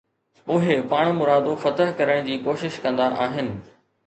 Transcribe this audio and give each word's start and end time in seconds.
اهي 0.53 0.77
پاڻمرادو 0.93 1.53
فتح 1.65 1.93
ڪرڻ 2.01 2.25
جي 2.31 2.39
ڪوشش 2.49 2.81
ڪندا 2.89 3.13
آهن 3.29 3.53